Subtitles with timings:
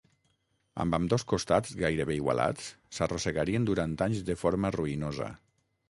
[0.83, 5.35] Amb ambdós costats gairebé igualats, s'arrossegarien durant anys de forma ruïnosa.